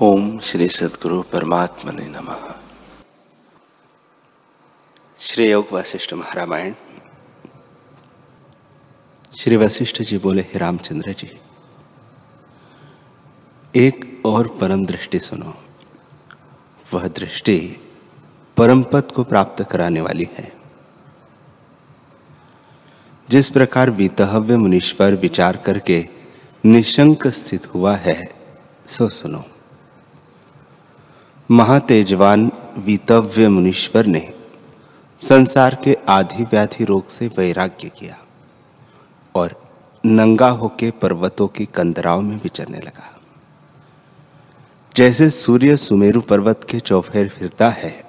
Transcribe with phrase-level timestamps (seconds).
[0.00, 2.36] ओम श्री सदगुरु परमात्मा ने नम।
[5.20, 6.74] श्री योग वशिष्ठ महारामायण।
[9.36, 11.40] श्री वशिष्ठ जी बोले, हे रामचंद्र जी,
[13.76, 15.54] एक और परम दृष्टि सुनो।
[16.94, 17.76] वह दृष्टि
[18.56, 20.52] परम पद को प्राप्त कराने वाली है।
[23.30, 26.08] जिस प्रकार वितहव्य मुनीश्वर विचार करके
[26.64, 28.34] निशंक स्थित हुआ है,
[28.86, 29.44] सो सुनो।
[31.52, 34.34] महातेजवान वीतव्य मुनीश्वर ने
[35.18, 38.16] संसार के आधि व्याधि रोग से वैराग्य किया
[39.34, 39.62] और
[40.06, 43.20] नंगा होके पर्वतों की कंदराओं में विचरने लगा।
[44.96, 48.04] जैसे सूर्य सुमेरु पर्वत के चौफेर फिरता है,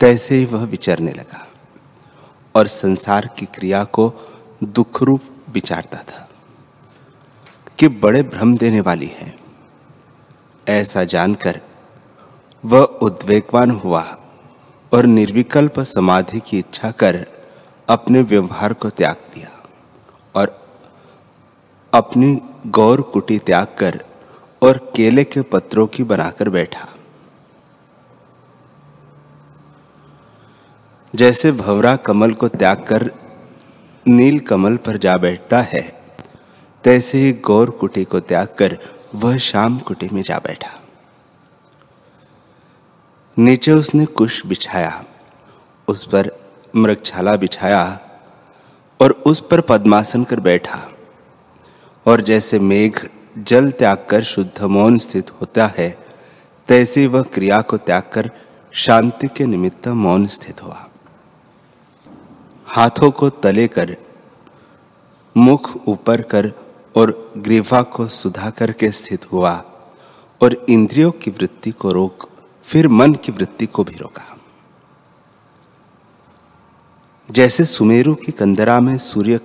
[0.00, 1.46] तैसे ही वह विचरने लगा
[2.54, 4.12] और संसार की क्रिया को
[4.64, 6.28] दुख रूप विचारता था
[7.78, 9.36] कि बड़े भ्रम देने वाली है।
[10.68, 11.60] ऐसा जानकर
[12.64, 14.02] वह उद्वेगवान हुआ
[14.92, 17.26] और निर्विकल्प समाधि की इच्छा कर
[17.88, 19.50] अपने व्यवहार को त्याग दिया
[20.34, 20.66] और
[21.94, 24.04] अपनी गौर कुटी त्याग कर
[24.62, 26.88] और केले के पत्रों की बनाकर बैठा।
[31.14, 33.10] जैसे भवरा कमल को त्याग कर
[34.06, 36.00] नील कमल पर जा बैठता है,
[36.84, 38.78] तैसे ही गौर कुटी को त्याग कर
[39.14, 40.77] वह शाम कुटी में जा बैठा।
[43.38, 45.04] नीचे उसने कुश बिछाया,
[45.88, 46.30] उस पर
[46.76, 48.00] मृगछाला बिछाया
[49.00, 50.90] और उस पर पद्मासन कर बैठा।
[52.06, 55.98] और जैसे मेघ जल त्याग कर शुद्ध मौन स्थित होता है,
[56.68, 58.30] तैसे वह क्रिया को त्याग कर
[58.72, 60.88] शांति के निमित्त मौन स्थित हुआ।
[62.66, 63.96] हाथों को तले कर,
[65.36, 66.52] मुख ऊपर कर
[66.96, 69.64] और ग्रीवा को सुधा करके स्थित हुआ
[70.42, 72.27] और इंद्रियों की वृत्ति को रोक
[72.68, 74.38] फिर मन की वृत्ति को भी रोका।
[77.30, 79.40] जैसे सुमेरु की कंदरा में सूर्य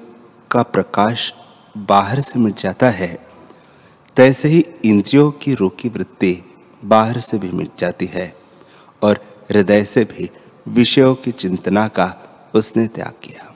[0.52, 1.34] का प्रकाश
[1.78, 3.28] बाहर से मिट जाता है,
[4.16, 6.44] तैसे ही इंद्रियों की रोकी वृत्ति
[6.86, 8.36] बाहर से भी मिट जाती है
[9.02, 10.30] और हृदय से भी
[10.68, 12.16] विषयों की चिंतना का
[12.56, 13.56] उसने त्याग किया।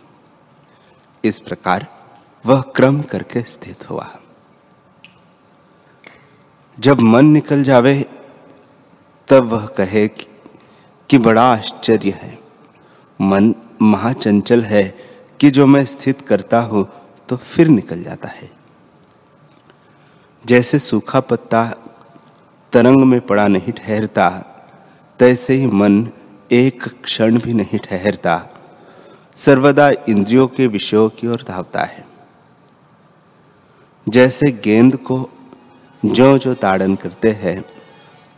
[1.26, 1.88] इस प्रकार
[2.46, 4.20] वह क्रम करके स्थित हुआ।
[6.80, 8.06] जब मन निकल जावे
[9.28, 12.38] तब वह कहे कि बड़ा आश्चर्य है।
[13.20, 14.84] मन महाचंचल है
[15.40, 16.88] कि जो मैं स्थित करता हूँ
[17.30, 18.50] तो फिर निकल जाता है।
[20.46, 21.64] जैसे सूखा पत्ता
[22.74, 24.30] तरंग में पड़ा नहीं ठहरता,
[25.20, 26.08] तैसे ही मन
[26.52, 28.42] एक क्षण भी नहीं ठहरता।
[29.36, 32.06] सर्वदा इंद्रियों के विषयों की ओर धावता है।
[34.08, 35.18] जैसे गेंद को
[36.04, 37.64] जो जो ताड़न करते हैं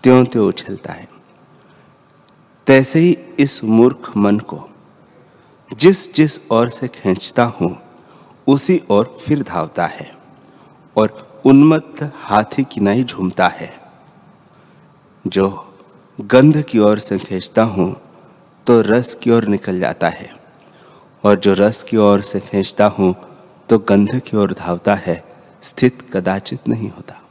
[0.04, 1.08] त्यों त्यों उछलता है।
[2.68, 4.60] तैसे ही इस मूर्ख मन को
[5.70, 7.76] जिस जिस ओर से खींचता हूँ,
[8.48, 10.12] उसी ओर फिर धावता है
[10.96, 13.72] और उन्मत्त हाथी की नहीं झूमता है।
[15.26, 15.48] जो
[16.20, 17.96] गंध की ओर से खींचता हूँ
[18.68, 20.30] तो रस की ओर निकल जाता है
[21.24, 23.14] और जो रस की ओर से खींचता हूँ
[23.70, 25.24] तो गंध की ओर धावता है,
[25.64, 27.22] स्थित कदाचित नहीं होता।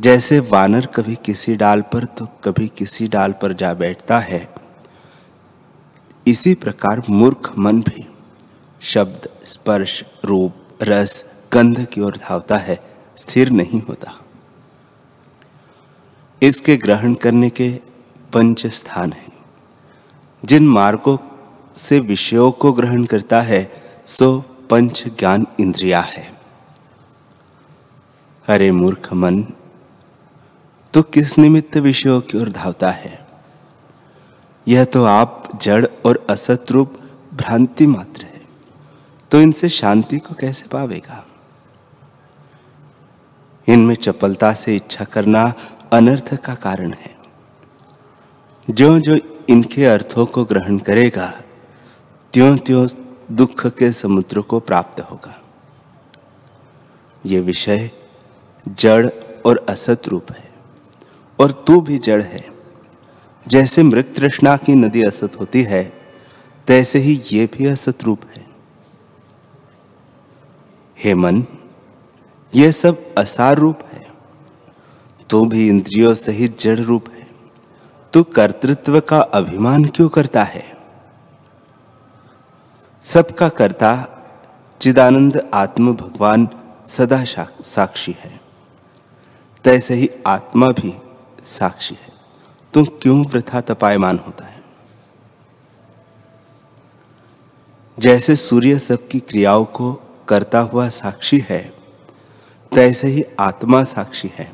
[0.00, 4.54] जैसे वानर कभी किसी डाल पर तो कभी किसी डाल पर जा बैठता है।
[6.26, 8.08] इसी प्रकार मूर्ख मन भी
[8.80, 12.80] शब्द, स्पर्श, रूप, रस, गंध की ओर धावता है,
[13.16, 14.20] स्थिर नहीं होता।
[16.42, 17.80] इसके ग्रहण करने के
[18.32, 19.32] पंच स्थान हैं।
[20.44, 21.18] जिन मार्गों
[21.74, 24.40] से विषयों को ग्रहण करता है, सो
[24.70, 26.40] पंच ज्ञान इंद्रिया है।
[28.48, 29.46] अरे मूर्ख मन
[30.94, 33.26] तो किस निमित्त विषयों की ओर धावता है?
[34.68, 36.98] यह तो आप जड़ और असत रूप
[37.34, 38.42] भ्रांति मात्र है।
[39.30, 41.26] तो इनसे शांति को कैसे पावेगा?
[43.68, 45.54] इनमें चपलता से इच्छा करना
[45.92, 47.16] अनर्थ का कारण है।
[48.70, 51.42] जो जो इनके अर्थों को ग्रहण करेगा
[52.32, 52.88] त्यों त्यों
[53.32, 55.40] दुख के समुद्र को प्राप्त होगा।
[57.26, 57.90] ये विषय
[58.68, 59.10] जड़
[59.46, 60.43] और असत रूप है।
[61.40, 62.48] और तू भी जड़ है।
[63.48, 65.92] जैसे मृत तृष्णा की नदी असत होती है,
[66.66, 68.46] तैसे ही ये भी असत रूप है।
[70.98, 71.44] हे मन,
[72.54, 74.06] ये सब असार रूप है।
[75.30, 77.26] तू भी इंद्रियों सहित जड़ रूप है।
[78.12, 80.76] तू कर्तृत्व का अभिमान क्यों करता है?
[83.02, 84.08] सबका कर्ता
[84.80, 86.48] चिदानंद आत्म भगवान
[86.86, 87.24] सदा
[87.62, 88.40] साक्षी है।
[89.64, 90.94] तैसे ही आत्मा भी
[91.44, 92.12] साक्षी है।
[92.74, 94.62] तुम क्यों वृथा तपायमान होता है?
[97.98, 101.74] जैसे सूर्य सबकी क्रियाओं को करता हुआ साक्षी है,
[102.74, 104.52] तैसे ही आत्मा साक्षी है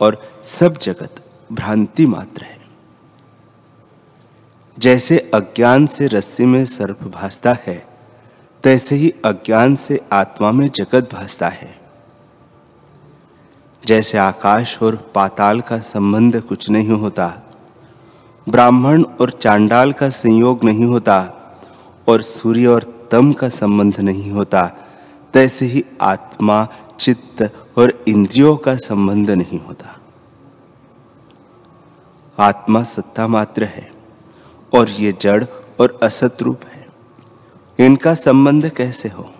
[0.00, 1.14] और सब जगत
[1.52, 2.60] भ्रांति मात्र है।
[4.78, 7.86] जैसे अज्ञान से रस्सी में सर्प भासता है,
[8.62, 11.75] तैसे ही अज्ञान से आत्मा में जगत भासता है।
[13.86, 17.42] जैसे आकाश और पाताल का संबंध कुछ नहीं होता।
[18.48, 21.32] ब्राह्मण और चांडाल का संयोग नहीं होता
[22.08, 24.72] और सूर्य और तम का संबंध नहीं होता।
[25.34, 26.68] तैसे ही आत्मा,
[27.00, 29.98] चित्त और इंद्रियों का संबंध नहीं होता।
[32.38, 33.92] आत्मा सत्ता मात्र है
[34.74, 35.44] और ये जड़
[35.80, 36.86] और असत रूप है।
[37.78, 39.34] इनका संबंध कैसे हो?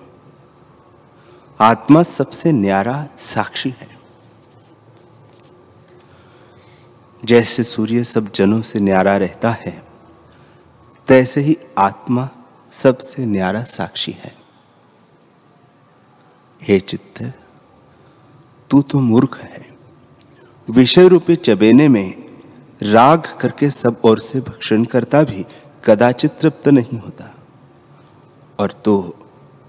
[1.61, 3.96] आत्मा सबसे न्यारा साक्षी है।
[7.27, 9.83] जैसे सूर्य सब जनों से न्यारा रहता है,
[11.09, 12.29] तैसे ही आत्मा
[12.73, 14.35] सबसे न्यारा साक्षी है।
[16.63, 17.23] हे चित्त,
[18.71, 19.65] तू तो मूर्ख है।
[20.69, 22.15] विषय रूपे चबेने में
[22.83, 25.45] राग करके सब ओर से भक्षण करता भी
[25.85, 27.35] कदाचित तृप्त नहीं होता,
[28.59, 29.15] और तो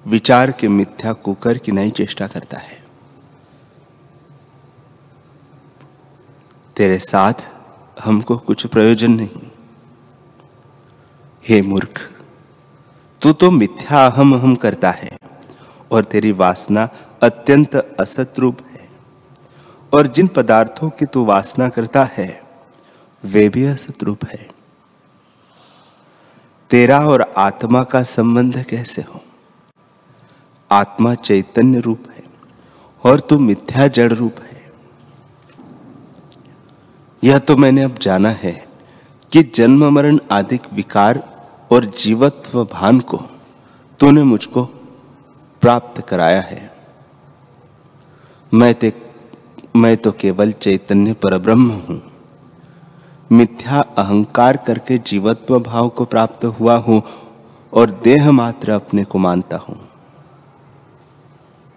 [0.05, 2.86] विचार के मिथ्या कुकर की नई चेष्टा करता है।
[6.77, 7.33] तेरे साथ
[8.03, 9.51] हमको कुछ प्रयोजन नहीं।
[11.47, 12.21] हे मूर्ख,
[13.21, 15.17] तू तो मिथ्या अहम हम करता है
[15.91, 16.89] और तेरी वासना
[17.23, 18.89] अत्यंत असत रूप है।
[19.93, 22.43] और जिन पदार्थों की तू वासना करता है,
[23.25, 24.47] वे भी असत रूप है।
[26.69, 29.23] तेरा और आत्मा का संबंध कैसे हो?
[30.71, 32.23] आत्मा चैतन्य रूप है
[33.03, 34.56] और तू मिथ्या जड़ रूप है।
[37.23, 38.53] यह तो मैंने अब जाना है
[39.31, 41.17] कि जन्म मरण आदि विकार
[41.71, 43.17] और जीवत्व भान को
[43.99, 44.63] तूने मुझको
[45.61, 46.59] प्राप्त कराया है।
[48.51, 48.93] मैं ते
[49.75, 52.01] मैं तो केवल चैतन्य पर ब्रह्म हूँ।
[53.31, 57.01] मिथ्या अहंकार करके जीवत्व भाव को प्राप्त हुआ हूँ
[57.73, 59.79] और देह मात्र अपने को मानता हूँ।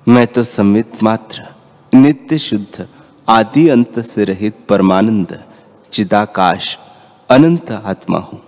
[0.07, 1.47] मैं तो संवित मात्र,
[1.93, 2.89] नित्य शुद्ध
[3.29, 5.39] आदि अंत से रहित परमानंद,
[5.93, 6.79] चिदाकाश,
[7.31, 8.41] अनंत आत्मा हूँ।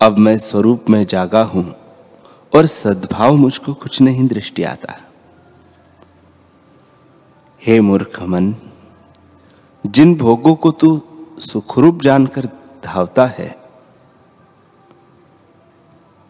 [0.00, 1.64] अब मैं स्वरूप में जागा हूँ
[2.52, 4.96] और सद्भाव मुझको कुछ नहीं दृष्टि आता।
[7.62, 8.54] हे मूर्ख मन,
[9.84, 11.00] जिन भोगों को तू
[11.40, 12.48] सुखरूप जानकर
[12.84, 13.54] धावता है,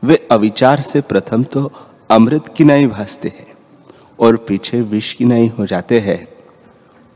[0.02, 1.70] वे अविचार से प्रथम तो
[2.10, 3.52] अमृत की नहीं भासते हैं
[4.18, 6.33] और पीछे विष की नहीं हो जाते हैं।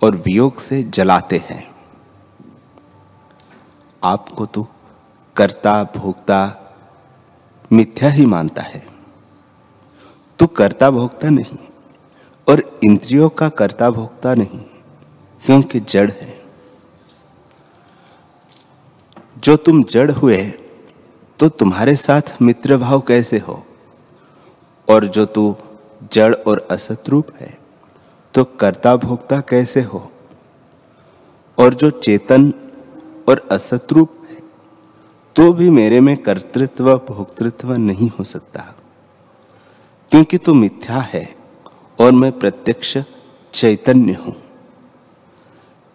[0.02, 1.74] और वियोग से जलाते हैं।
[4.04, 4.66] आपको तो
[5.36, 6.40] कर्ता, भोक्ता
[7.72, 8.86] मिथ्या ही मानता है।
[10.38, 11.58] तो कर्ता, भोक्ता नहीं
[12.48, 14.60] और इंद्रियों का कर्ता, भोक्ता नहीं,
[15.42, 16.36] क्योंकि जड़ है।
[19.38, 20.36] जो तुम जड़ हुए
[21.38, 23.66] तो तुम्हारे साथ मित्र भाव कैसे हो?
[24.88, 25.56] और जो तू
[26.12, 27.57] जड़ और असत रूप है
[28.34, 30.12] तो कर्ता भोक्ता कैसे हो?
[31.58, 32.52] और जो चेतन
[33.28, 34.36] और असतरूप है
[35.36, 38.74] तो भी मेरे में कर्तृत्व, भोक्तृत्व नहीं हो सकता।
[40.10, 41.36] क्योंकि तू मिथ्या है
[42.00, 42.98] और मैं प्रत्यक्ष
[43.54, 44.36] चैतन्य हूँ।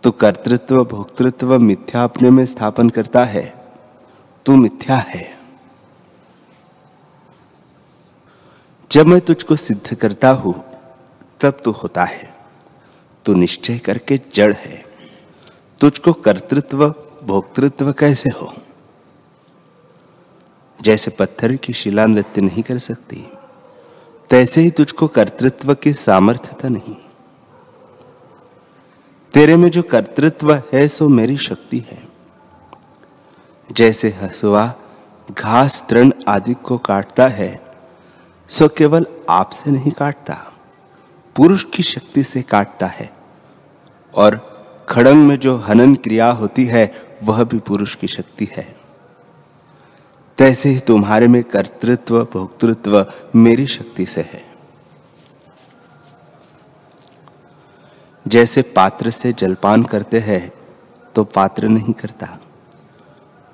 [0.03, 3.65] तो कर्तृत्व, भोक्तृत्व, मिथ्या अपने में स्थापन करता है।
[4.45, 5.39] तू मिथ्या है।
[8.91, 10.72] जब मैं तुझको सिद्ध करता हूँ
[11.43, 12.33] तब तू होता है।
[13.25, 14.85] तू निश्चय करके जड़ है।
[15.81, 16.89] तुझको कर्तृत्व,
[17.23, 18.53] भोक्तृत्व कैसे हो?
[20.81, 23.29] जैसे पत्थर की शिला नृत्य नहीं कर सकती,
[24.29, 26.95] तैसे ही तुझको कर्तृत्व की सामर्थ्यता नहीं।
[29.33, 32.07] तेरे में जो कर्तृत्व है, सो मेरी शक्ति है।
[33.71, 34.73] जैसे हसुआ
[35.31, 37.75] घास, तृण आदि को काटता है,
[38.49, 40.52] सो केवल आपसे नहीं काटता।
[41.35, 43.13] पुरुष की शक्ति से काटता है।
[44.13, 44.53] और
[44.89, 48.75] खड़ंग में जो हनन क्रिया होती है, वह भी पुरुष की शक्ति है।
[50.37, 54.53] तैसे ही तुम्हारे में कर्तृत्व, भोक्तृत्व मेरी शक्ति से है।
[58.27, 60.51] जैसे पात्र से जलपान करते हैं
[61.15, 62.39] तो पात्र नहीं करता।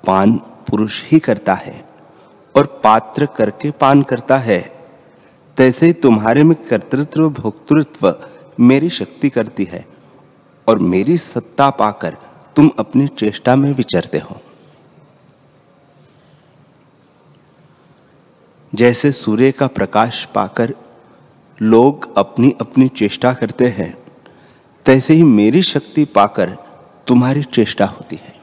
[0.06, 0.32] पान
[0.70, 1.84] पुरुष ही करता है,
[2.56, 4.79] और पात्र करके पान करता है
[5.60, 8.14] तैसे तुम्हारे में कर्तृत्व, भोक्तृत्व
[8.60, 9.86] मेरी शक्ति करती है
[10.68, 12.16] और मेरी सत्ता पाकर
[12.56, 14.40] तुम अपनी चेष्टा में विचरते हो।
[18.74, 20.74] जैसे सूर्य का प्रकाश पाकर
[21.62, 23.96] लोग अपनी अपनी चेष्टा करते हैं,
[24.86, 26.56] तैसे ही मेरी शक्ति पाकर
[27.06, 28.40] तुम्हारी चेष्टा होती है।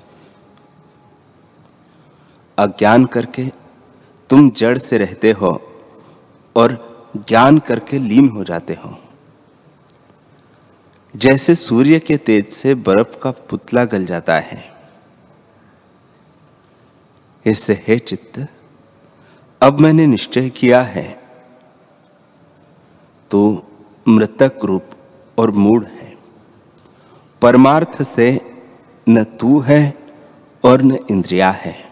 [2.57, 3.51] अज्ञान करके
[4.29, 5.61] तुम जड़ से रहते हो
[6.55, 6.86] और
[7.17, 9.03] ज्ञान करके लीन हो जाते हो।
[11.15, 14.75] जैसे सूर्य के तेज से बर्फ़ का पुतला गल जाता है।
[17.45, 18.47] इससे, हे चित्त,
[19.61, 21.23] अब मैंने निश्चय किया है।
[23.31, 23.67] तो
[24.07, 24.85] मृतक रूप
[25.37, 26.17] और मूड है।
[27.41, 28.41] परमार्थ से
[29.09, 29.97] न तू है
[30.65, 31.86] और न इंद्रिया है।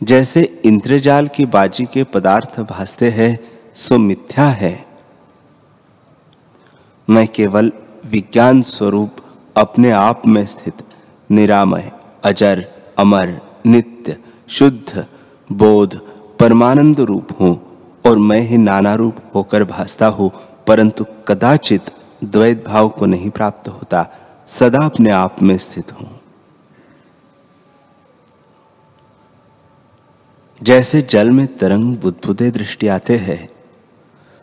[0.00, 3.38] जैसे इंद्रजाल की बाजी के पदार्थ भासते हैं,
[3.74, 4.86] सो मिथ्या है।
[7.08, 7.72] मैं केवल
[8.06, 9.16] विज्ञान स्वरूप
[9.56, 10.82] अपने आप में स्थित,
[11.30, 11.90] निरामय,
[12.24, 12.64] अजर,
[12.98, 14.16] अमर, नित्य,
[14.48, 15.06] शुद्ध,
[15.50, 16.00] बोध,
[16.38, 17.60] परमानंद रूप हूँ,
[18.06, 20.30] और मैं ही नाना रूप होकर भासता हूँ,
[20.66, 21.90] परंतु कदाचित
[22.24, 24.06] द्वैत भाव को नहीं प्राप्त होता,
[24.48, 26.19] सदा अपने आप में स्थित हूँ।
[30.62, 33.48] जैसे जल में तरंग बुद्धबुदे दृष्टि आते हैं,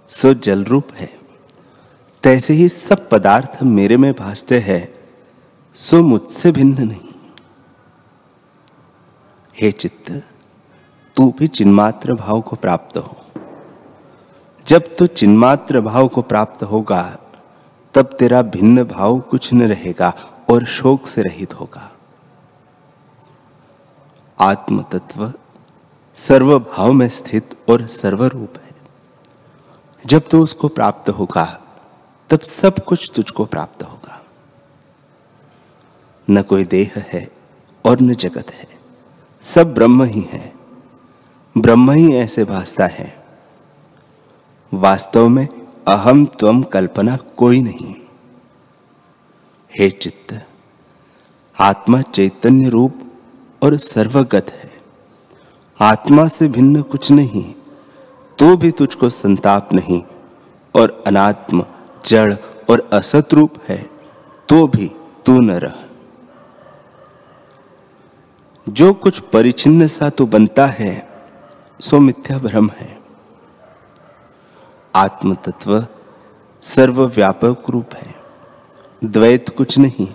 [0.10, 1.20] सो जल रूप है।
[2.24, 4.96] तैसे ही सब पदार्थ मेरे में भासते हैं,
[5.76, 7.32] सो मुझसे भिन्न नहीं।
[9.62, 10.24] हे चित्त,
[11.16, 13.18] तू भी चिन्मात्र भाव को प्राप्त हो।
[14.68, 17.18] जब तू चिन्मात्र भाव को प्राप्त होगा,
[17.94, 20.14] तब तेरा भिन्न भाव कुछ न रहेगा
[20.50, 21.92] और शोक से रहित होगा।
[24.40, 25.34] आत्म तत्व
[26.18, 28.72] सर्व भाव में स्थित और सर्वरूप है।
[30.06, 31.62] जब तू उसको प्राप्त होगा,
[32.30, 34.26] तब सब कुछ तुझको प्राप्त होगा।
[36.30, 37.32] न कोई देह है
[37.86, 38.68] और न जगत है,
[39.42, 40.54] सब ब्रह्म ही है।
[41.58, 43.26] ब्रह्म ही ऐसे भासता है।
[44.74, 45.48] वास्तव में
[45.88, 47.96] अहम त्वम कल्पना कोई नहीं।
[49.80, 50.48] हे चित्त,
[51.60, 53.00] आत्मा चैतन्य रूप
[53.64, 54.67] और सर्वगत है।
[55.80, 57.44] आत्मा से भिन्न कुछ नहीं
[58.40, 60.02] तो भी तुझको संताप नहीं,
[60.76, 61.64] और अनात्म,
[62.06, 62.34] जड़
[62.70, 63.78] और असत रूप है
[64.50, 64.88] तो भी
[65.26, 65.74] तू न रह।
[68.68, 71.08] जो कुछ परिचिन्न सा तू बनता है,
[71.80, 72.98] सो मिथ्या भ्रम है।
[74.94, 75.86] आत्म तत्व
[76.64, 78.14] सर्वव्यापक रूप है,
[79.02, 80.08] द्वैत कुछ नहीं,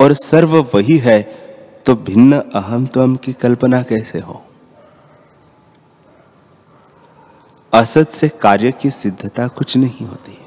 [0.00, 1.20] और सर्व वही है
[1.86, 4.42] तो भिन्न अहम तो हम की कल्पना कैसे हो?
[7.72, 10.38] असत से कार्य की सिद्धता कुछ नहीं होती।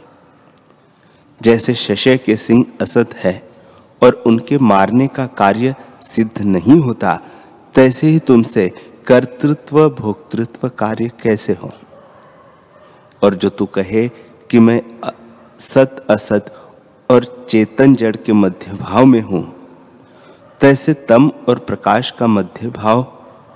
[1.41, 3.41] जैसे शशय के सिंह असत है
[4.01, 7.15] और उनके मारने का कार्य सिद्ध नहीं होता,
[7.75, 8.67] तैसे ही तुमसे
[9.08, 11.72] कर्तृत्व, भोक्तृत्व कार्य कैसे हो?
[13.24, 14.08] और जो तू कहे
[14.50, 14.82] कि मैं
[15.60, 16.55] सत असत
[17.10, 19.44] और चेतन जड़ के मध्य भाव में हूँ,
[20.62, 23.05] तैसे तम और प्रकाश का मध्य भाव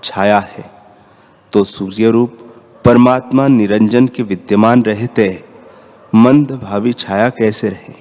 [0.03, 0.69] छाया है
[1.53, 2.38] तो सूर्य रूप
[2.86, 5.43] परमात्मा निरंजन के विद्यमान रहते,
[6.15, 7.93] मंद भावी छाया कैसे रहे?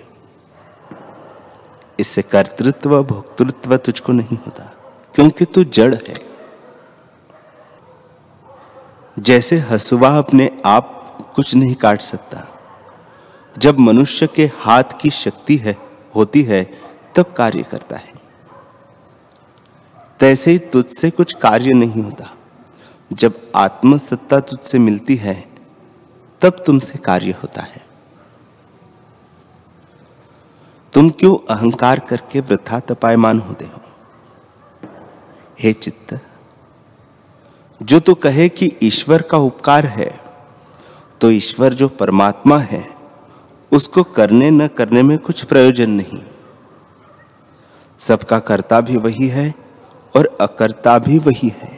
[2.00, 4.76] इससे कर्तृत्व, भोक्तृत्व तुझको नहीं होता,
[5.14, 6.16] क्योंकि तू जड़ है।
[9.18, 10.94] जैसे हसुआ अपने आप
[11.34, 12.48] कुछ नहीं काट सकता,
[13.58, 15.76] जब मनुष्य के हाथ की शक्ति है,
[16.14, 16.80] होती है,
[17.16, 18.12] तब कार्य करता है।
[20.20, 22.37] तैसे ही तुझसे कुछ कार्य नहीं होता।
[23.10, 25.44] जब आत्मसत्ता तुझसे मिलती है,
[26.40, 27.86] तब तुमसे कार्य होता है।
[30.92, 33.80] तुम क्यों अहंकार करके वृथा तपायमान होते हो?
[35.60, 36.18] हे चित्त,
[37.80, 40.10] जो तो कहे कि ईश्वर का उपकार है
[41.20, 42.84] तो ईश्वर जो परमात्मा है,
[43.72, 46.22] उसको करने न करने में कुछ प्रयोजन नहीं।
[48.00, 49.54] सबका कर्ता भी वही है
[50.14, 51.77] और अकर्ता भी वही है।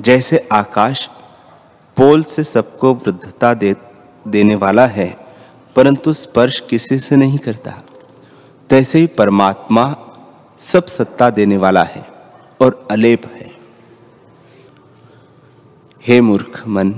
[0.00, 1.10] जैसे आकाश
[1.96, 3.76] पोल से सबको वृद्धता दे
[4.28, 5.18] देने वाला है
[5.76, 7.82] परंतु स्पर्श किसी से नहीं करता।
[8.70, 9.96] तैसे ही परमात्मा
[10.58, 12.06] सब सत्ता देने वाला है
[12.60, 13.50] और अलेप है।
[16.06, 16.90] हे मूर्ख मन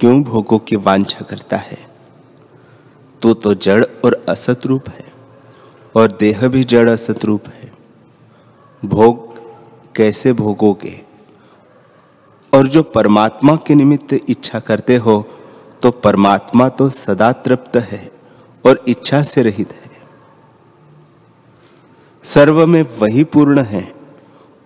[0.00, 1.78] क्यों भोगों की वांछा करता है?
[3.22, 5.12] तू तो, जड़ और असत रूप है
[5.96, 7.72] और देह भी जड़ असत रूप है।
[8.84, 9.34] भोग
[9.94, 11.03] कैसे भोगोगे?
[12.54, 15.20] और जो परमात्मा के निमित्त इच्छा करते हो
[15.82, 18.10] तो परमात्मा तो सदा तृप्त है
[18.64, 19.90] और इच्छा से रहित है।
[22.24, 23.82] सर्व में वही पूर्ण है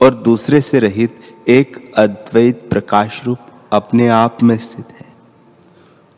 [0.00, 3.38] और दूसरे से रहित एक अद्वैत प्रकाश रूप
[3.72, 5.06] अपने आप में स्थित है।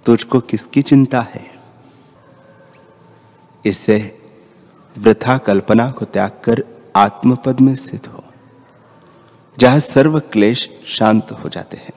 [0.06, 1.44] तुझको किसकी चिंता है?
[3.64, 3.98] इससे
[4.96, 6.64] वृथा कल्पना को त्याग कर
[6.96, 8.19] आत्मपद में स्थित हो।
[9.58, 11.92] जहाँ सर्व क्लेश शांत हो जाते हैं।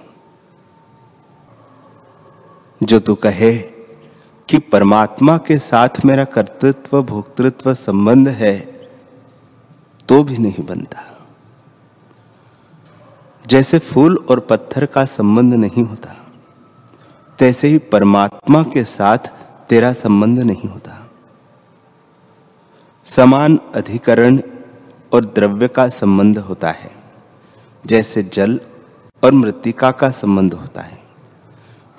[2.84, 3.58] जो तू कहे
[4.50, 8.60] कि परमात्मा के साथ मेरा कर्तृत्व, भोक्तृत्व संबंध है
[10.10, 11.06] तो भी नहीं बनता।
[13.46, 16.16] जैसे फूल और पत्थर का संबंध नहीं होता,
[17.40, 19.18] तैसे ही परमात्मा के साथ
[19.70, 21.00] तेरा संबंध नहीं होता।
[23.08, 24.40] समान अधिकरण
[25.12, 27.03] और द्रव्य का संबंध होता है।
[27.86, 28.60] जैसे जल
[29.24, 31.02] और मृतिका का संबंध होता है।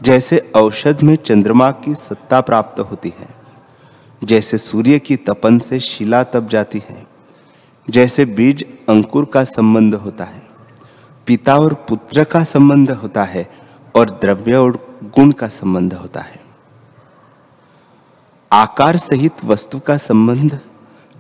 [0.03, 3.29] जैसे औषध में चंद्रमा की सत्ता प्राप्त होती है,
[4.25, 7.07] जैसे सूर्य की तपन से शिला तप जाती है,
[7.91, 10.43] जैसे बीज अंकुर का संबंध होता है,
[11.27, 13.51] पिता और पुत्र का संबंध होता है
[13.97, 16.41] और द्रव्य और गुण का संबंध होता है।
[18.53, 20.59] आकार सहित वस्तु का संबंध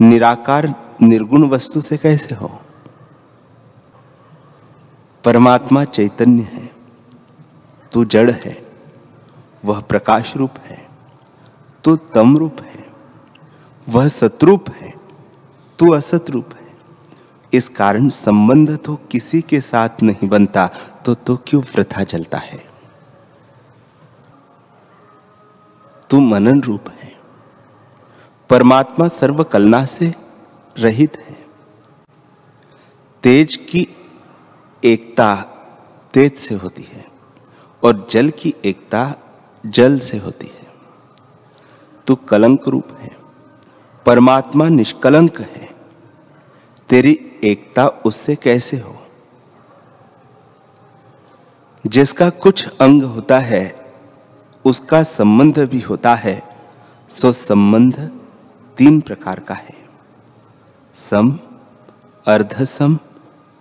[0.00, 2.60] निराकार निर्गुण वस्तु से कैसे हो?
[5.24, 6.70] परमात्मा चैतन्य है।
[7.92, 8.66] तू जड़ है,
[9.64, 10.86] वह प्रकाश रूप है,
[11.84, 12.84] तू तम रूप है,
[13.88, 14.92] वह सतरूप है,
[15.78, 16.72] तू असत रूप है।
[17.52, 20.66] इस कारण संबंध तो किसी के साथ नहीं बनता
[21.04, 22.64] तो तो क्यों वृथा चलता है?
[26.10, 27.12] तू मनन रूप है।
[28.50, 30.14] परमात्मा सर्व कलना से
[30.78, 31.36] रहित है।
[33.22, 33.86] तेज की
[34.84, 35.36] एकता
[36.12, 37.04] तेज से होती है
[37.84, 39.14] और जल की एकता
[39.66, 40.66] जल से होती है।
[42.06, 43.16] तू कलंक रूप है,
[44.06, 45.70] परमात्मा निष्कलंक है।
[46.88, 49.06] तेरी एकता उससे कैसे हो?
[51.86, 53.76] जिसका कुछ अंग होता है,
[54.64, 56.56] उसका संबंध भी होता है,
[57.10, 58.10] सो संबंध
[58.76, 59.88] तीन प्रकार का है।
[60.94, 61.38] सम,
[62.26, 62.98] अर्धसम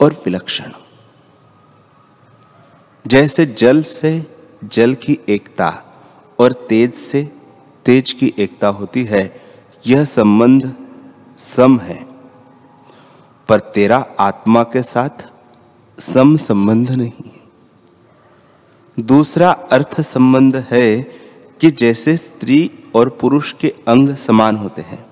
[0.02, 0.72] और विलक्षण।
[3.06, 4.12] जैसे जल से
[4.64, 5.70] जल की एकता
[6.40, 7.24] और तेज से
[7.86, 9.24] तेज की एकता होती है,
[9.86, 10.74] यह संबंध
[11.38, 12.06] सम है।
[13.50, 15.26] पर तेरा आत्मा के साथ
[15.98, 17.30] सम संबंध नहीं।
[18.98, 21.02] दूसरा अर्थ संबंध है
[21.62, 25.06] कि जैसे स्त्री और पुरुष के अंग समान होते हैं,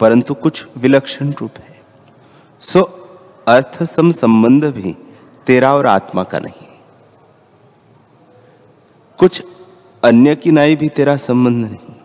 [0.00, 1.80] परंतु कुछ विलक्षण रूप है।
[2.62, 2.82] सो
[3.48, 4.96] अर्थ सम संबंध भी
[5.46, 6.69] तेरा और आत्मा का नहीं।
[9.20, 9.42] कुछ
[10.04, 11.96] अन्य की नाई भी तेरा संबंध नहीं।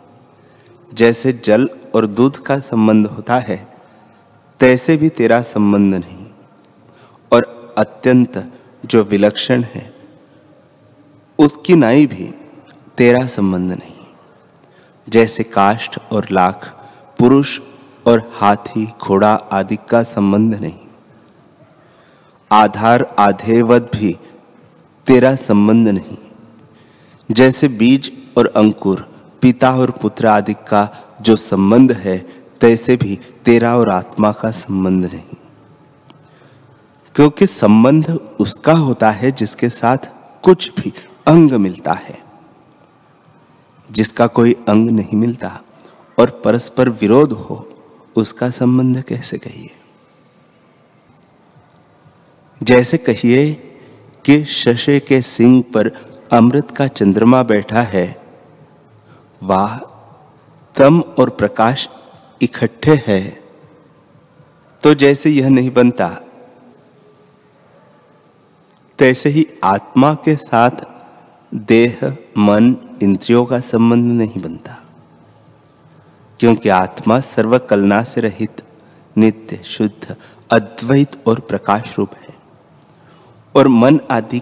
[0.93, 3.67] जैसे जल और दूध का संबंध होता है,
[4.60, 6.25] तैसे भी तेरा संबंध नहीं।
[7.32, 8.54] और अत्यंत
[8.86, 9.93] जो विलक्षण है,
[11.39, 12.34] उसकी नाई भी
[12.97, 14.06] तेरा संबंध नहीं।
[15.10, 17.60] जैसे काष्ठ और लाख, पुरुष
[18.08, 20.80] और हाथी, घोड़ा आदि का संबंध नहीं।
[22.51, 24.19] आधार आधेवत भी
[25.06, 26.17] तेरा संबंध नहीं।
[27.32, 29.10] जैसे बीज और अंकुर,
[29.42, 32.18] पिता और पुत्र आदि का जो संबंध है,
[32.62, 35.38] तैसे भी तेरा और आत्मा का संबंध नहीं।
[37.16, 38.10] क्योंकि संबंध
[38.40, 39.98] उसका होता है जिसके साथ
[40.42, 40.94] कुछ भी
[41.28, 42.20] अंग मिलता है।
[43.92, 45.62] जिसका कोई अंग नहीं मिलता
[46.20, 47.70] और परस्पर विरोध हो,
[48.16, 49.72] उसका संबंध कैसे कहिए?
[52.64, 53.54] जैसे कहिए
[54.26, 58.22] कि शशे के सिंह पर अमृत का चंद्रमा बैठा है।
[59.44, 59.78] वाह,
[60.76, 61.90] तम और प्रकाश
[62.42, 63.44] इकट्ठे है।
[64.84, 66.20] तो जैसे यह नहीं बनता,
[69.00, 70.72] तैसे ही आत्मा के साथ
[71.54, 74.86] देह, मन, इंद्रियों का संबंध नहीं बनता।
[76.40, 78.64] क्योंकि आत्मा सर्वकलना से रहित,
[79.18, 80.16] नित्य, शुद्ध,
[80.52, 82.36] अद्वैत और प्रकाश रूप है।
[83.56, 84.42] और मन आदि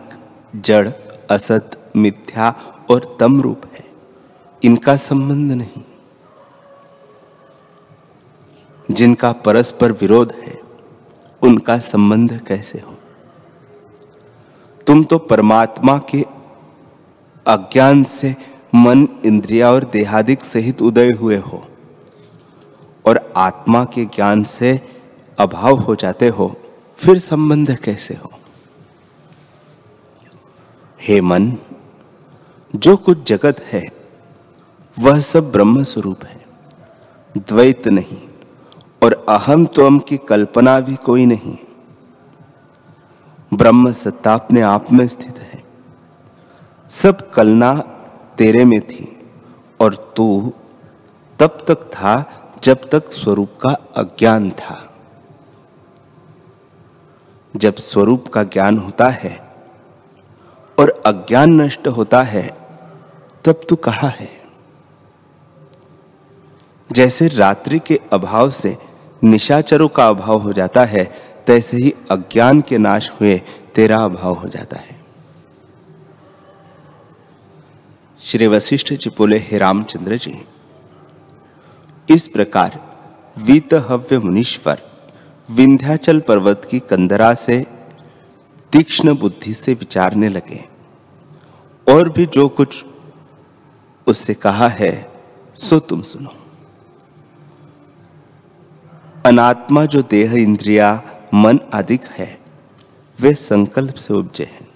[0.56, 0.90] जड़
[1.32, 3.86] असत, मिथ्या और तम रूप है।
[4.64, 5.84] इनका संबंध नहीं।
[8.92, 10.60] जिनका परस्पर विरोध है,
[11.42, 12.96] उनका संबंध कैसे हो?
[14.88, 16.26] तुम तो परमात्मा के
[17.48, 18.36] अज्ञान से
[18.76, 21.68] मन, इंद्रिया और देहादिक सहित उदय हुए हो
[23.06, 24.82] और आत्मा के ज्ञान से
[25.40, 26.56] अभाव हो जाते हो,
[26.98, 28.32] फिर संबंध कैसे हो?
[31.08, 31.54] हे मन,
[32.76, 33.88] जो कुछ जगत है,
[35.00, 36.46] वह सब ब्रह्म स्वरूप है।
[37.38, 38.18] द्वैत नहीं,
[39.04, 41.58] और अहम त्वम की कल्पना भी कोई नहीं।
[43.54, 45.64] ब्रह्म सत्ता अपने आप में स्थित है।
[46.90, 47.76] सब कलना
[48.38, 49.30] तेरे में थी,
[49.80, 50.54] और तू
[51.40, 54.96] तब तक था, जब तक स्वरूप का अज्ञान था।
[57.56, 59.43] जब स्वरूप का ज्ञान होता है
[60.80, 62.58] और अज्ञान नष्ट होता है,
[63.46, 64.44] तब तू कहा है?
[66.92, 68.78] जैसे रात्रि के अभाव से
[69.24, 73.42] निशाचरों का अभाव हो जाता है, तैसे ही अज्ञान के नाश हुए
[73.76, 75.04] तेरा अभाव हो जाता है।
[78.22, 80.46] श्री वशिष्ठ जी बोले, हे रामचंद्र जी,
[82.10, 82.98] इस प्रकार
[83.38, 84.82] वीतहव्य मुनीश्वर
[85.52, 87.66] विंध्याचल पर्वत की कंदरा से
[88.74, 90.66] तीक्ष्ण बुद्धि से विचारने लगे।
[91.90, 92.86] और भी जो कुछ
[94.08, 95.12] उससे कहा है,
[95.56, 96.30] सो तुम सुनो।
[99.26, 101.02] अनात्मा जो देह, इंद्रिया,
[101.34, 102.40] मन अधिक है,
[103.20, 104.68] वे संकल्प से उपजे हैं।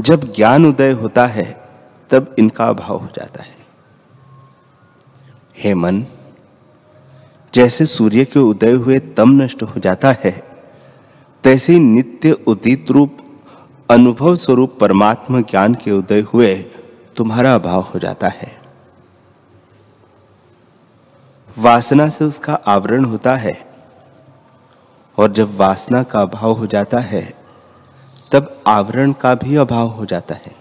[0.00, 1.68] जब ज्ञान उदय होता है,
[2.10, 3.56] तब इनका अभाव हो जाता है।
[5.58, 6.04] हे मन,
[7.54, 10.47] जैसे सूर्य के उदय हुए तम नष्ट हो जाता है
[11.44, 13.18] तैसे नित्य उदित रूप,
[13.90, 16.56] अनुभव स्वरूप परमात्मा ज्ञान के उदय हुए
[17.16, 18.58] तुम्हारा अभाव हो जाता है।
[21.58, 23.70] वासना से उसका आवरण होता है
[25.18, 27.34] और जब वासना का अभाव हो जाता है,
[28.32, 30.56] तब आवरण का भी अभाव हो जाता है।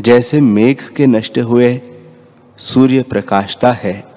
[0.00, 1.80] जैसे मेघ के नष्ट हुए,
[2.58, 4.14] सूर्य प्रकाशता है,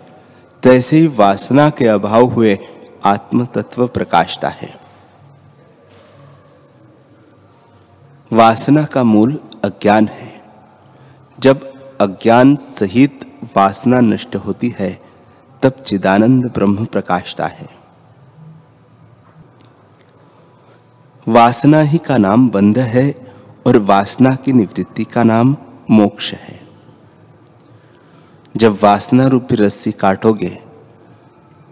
[0.64, 2.60] तैसे ही वासना के अभाव हुए
[3.08, 4.80] आत्म तत्व प्रकाशता है।
[8.34, 10.42] वासना का मूल अज्ञान है।
[11.40, 15.02] जब अज्ञान सहित वासना नष्ट होती है,
[15.62, 17.70] तब चिदानंद ब्रह्म प्रकाशता है।
[21.28, 23.36] वासना ही का नाम बंध है
[23.68, 25.58] और वासना की निवृत्ति का नाम
[25.90, 26.62] मोक्ष है।
[28.56, 30.67] जब वासना रूपी रस्सी काटोगे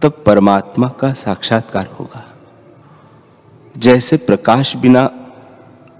[0.06, 2.34] तब परमात्मा का साक्षात्कार होगा।
[3.78, 5.10] जैसे प्रकाश बिना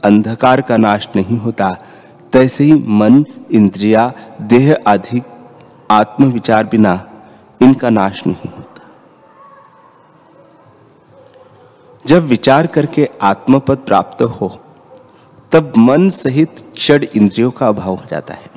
[0.04, 1.78] अंधकार का नाश नहीं होता,
[2.34, 5.22] तैसे ही मन, इंद्रिया, देह आदि
[5.92, 7.10] आत्म विचार बिना
[7.62, 8.82] इनका नाश नहीं होता।
[12.06, 14.60] जब विचार करके आत्मपद प्राप्त हो,
[15.52, 18.50] तब मन सहित क्षण इंद्रियों का अभाव हो जाता है।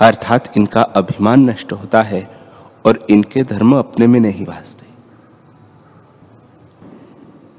[0.00, 2.41] अर्थात इनका अभिमान नष्ट होता है।
[2.86, 4.86] और इनके धर्म अपने में नहीं भासते।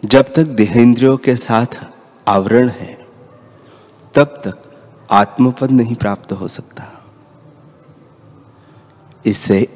[0.07, 1.85] जब तक देहेंद्रियों के साथ
[2.27, 3.07] आवरण है,
[4.15, 4.57] तब तक
[5.11, 7.05] आत्मपद नहीं प्राप्त हो सकता।
[9.25, 9.67] इससे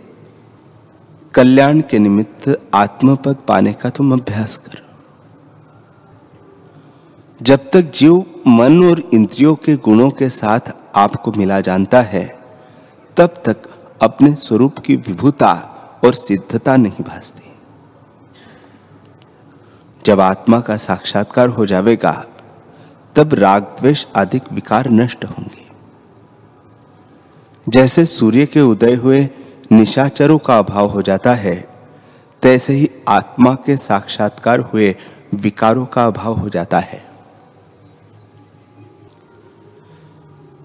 [1.34, 4.84] कल्याण के निमित्त आत्मपद पाने का तुम अभ्यास करो।
[7.42, 10.60] जब तक जीव मन और इंद्रियों के गुणों के साथ
[10.96, 12.40] आपको मिला जानता है,
[13.18, 13.58] तब तक
[14.02, 15.54] अपने स्वरूप की विभुता
[16.06, 17.52] और सिद्धता नहीं भासती।
[20.06, 22.26] जब आत्मा का साक्षात्कार हो जाएगा
[23.16, 25.68] तब राग द्वेष आदि विकार नष्ट होंगे।
[27.70, 29.30] जैसे सूर्य के उदय हुए
[29.72, 31.68] निशाचरों का अभाव हो जाता है,
[32.42, 34.96] तैसे ही आत्मा के साक्षात्कार हुए
[35.36, 37.08] विकारों का अभाव हो जाता है।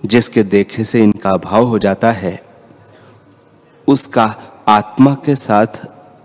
[0.06, 2.51] जिसके देखे से इनका अभाव हो जाता है
[3.88, 4.36] उसका
[4.68, 5.66] आत्मा के साथ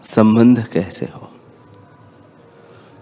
[0.04, 1.32] संबंध कैसे हो।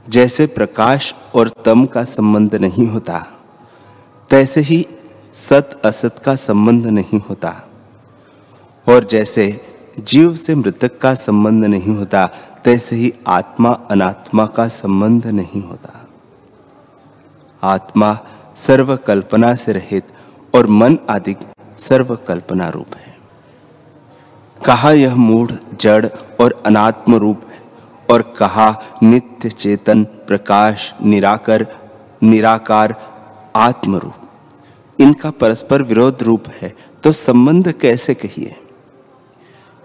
[0.10, 3.26] जैसे प्रकाश और तम का संबंध नहीं होता,
[4.30, 4.88] तैसे ही
[5.34, 7.70] सत असत का संबंध नहीं होता।
[8.88, 9.62] और जैसे
[10.00, 12.30] जीव से मृतक का संबंध नहीं होता,
[12.64, 16.08] तैसे ही आत्मा अनात्मा का संबंध नहीं होता।
[17.64, 18.20] आत्मा
[18.56, 20.08] सर्व कल्पना से रहित
[20.56, 21.36] और मन आदि
[21.78, 23.15] सर्व कल्पना रूप है।
[24.66, 26.06] कहा यह मूढ़, जड़
[26.42, 27.42] और अनात्म रूप
[28.12, 28.70] और कहा
[29.04, 31.68] नित्य चेतन, प्रकाश, निराकर,
[32.24, 32.96] निराकार
[33.56, 34.14] आत्म रूप
[35.00, 36.74] इनका परस्पर विरोध रूप है
[37.04, 38.56] तो संबंध कैसे कहिए?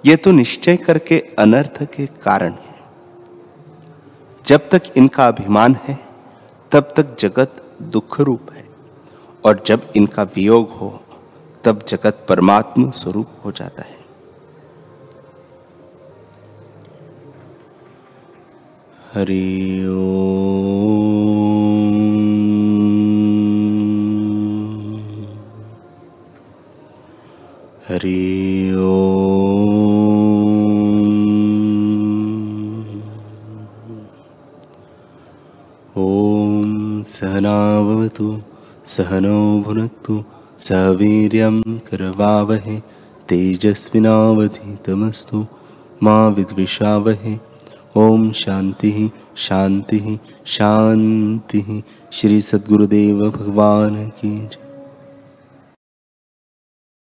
[0.05, 2.79] यह तो निश्चय करके अनर्थ के कारण है।
[4.47, 5.99] जब तक इनका अभिमान है,
[6.73, 8.69] तब तक जगत दुख रूप है
[9.45, 11.01] और जब इनका वियोग हो,
[11.65, 14.00] तब जगत परमात्मा स्वरूप हो जाता है।
[19.15, 19.93] हरि ओ
[27.89, 28.23] हरि
[28.79, 28.81] ओ
[35.97, 35.99] ॐ
[37.11, 38.31] सहनावतु
[38.95, 40.17] सहनौ भुनक्तु
[40.71, 42.79] सह वीर्यं करवावहे
[43.31, 45.39] तेजस्विनावधितमस्तु
[46.05, 47.35] मा विद्विषावहे
[47.97, 54.70] ओम शांति ही शांति ही शांति। ही श्री सद्गुरुदेव भगवान की जय।